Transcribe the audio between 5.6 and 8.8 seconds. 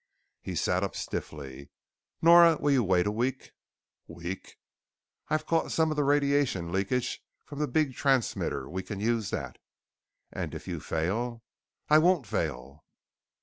some of the radiation leakage from the big transmitter.